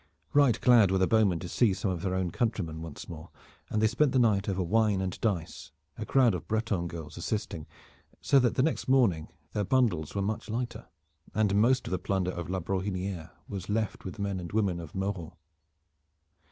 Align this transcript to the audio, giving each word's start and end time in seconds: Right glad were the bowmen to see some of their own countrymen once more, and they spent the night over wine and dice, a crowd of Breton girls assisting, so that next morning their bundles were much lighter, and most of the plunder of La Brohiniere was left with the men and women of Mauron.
Right 0.33 0.59
glad 0.61 0.89
were 0.89 0.97
the 0.97 1.05
bowmen 1.05 1.37
to 1.41 1.47
see 1.47 1.75
some 1.75 1.91
of 1.91 2.01
their 2.01 2.15
own 2.15 2.31
countrymen 2.31 2.81
once 2.81 3.07
more, 3.07 3.29
and 3.69 3.79
they 3.79 3.85
spent 3.87 4.13
the 4.13 4.17
night 4.17 4.49
over 4.49 4.63
wine 4.63 4.99
and 4.99 5.21
dice, 5.21 5.71
a 5.95 6.07
crowd 6.07 6.33
of 6.33 6.47
Breton 6.47 6.87
girls 6.87 7.17
assisting, 7.17 7.67
so 8.19 8.39
that 8.39 8.57
next 8.57 8.87
morning 8.87 9.27
their 9.53 9.63
bundles 9.63 10.15
were 10.15 10.23
much 10.23 10.49
lighter, 10.49 10.87
and 11.35 11.53
most 11.53 11.85
of 11.85 11.91
the 11.91 11.99
plunder 11.99 12.31
of 12.31 12.49
La 12.49 12.59
Brohiniere 12.61 13.29
was 13.47 13.69
left 13.69 14.03
with 14.03 14.15
the 14.15 14.23
men 14.23 14.39
and 14.39 14.51
women 14.53 14.79
of 14.79 14.95
Mauron. 14.95 15.33